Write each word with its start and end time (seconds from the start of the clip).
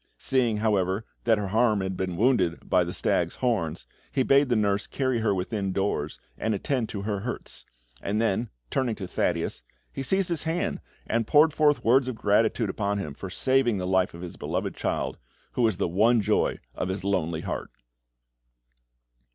Seeing, 0.17 0.57
however, 0.57 1.05
that 1.25 1.37
her 1.37 1.49
arm 1.49 1.81
had 1.81 1.95
been 1.95 2.17
wounded 2.17 2.67
by 2.67 2.83
the 2.83 2.91
stag's 2.91 3.35
horns, 3.35 3.85
he 4.11 4.23
bade 4.23 4.49
the 4.49 4.55
nurse 4.55 4.87
carry 4.87 5.19
her 5.19 5.31
within 5.35 5.71
doors, 5.71 6.17
and 6.39 6.55
attend 6.55 6.89
to 6.89 7.03
her 7.03 7.19
hurts; 7.19 7.67
and 8.01 8.19
then, 8.19 8.49
turning 8.71 8.95
to 8.95 9.07
Thaddeus, 9.07 9.61
he 9.93 10.01
seized 10.01 10.29
his 10.29 10.41
hand, 10.41 10.81
and 11.05 11.27
poured 11.27 11.53
forth 11.53 11.85
words 11.85 12.07
of 12.07 12.15
gratitude 12.15 12.67
upon 12.71 12.97
him 12.97 13.13
for 13.13 13.29
saving 13.29 13.77
the 13.77 13.85
life 13.85 14.15
of 14.15 14.21
his 14.23 14.37
beloved 14.37 14.75
child, 14.75 15.19
who 15.51 15.61
was 15.61 15.77
the 15.77 15.87
one 15.87 16.19
joy 16.19 16.57
of 16.73 16.89
his 16.89 17.03
lonely 17.03 17.41
heart. 17.41 17.69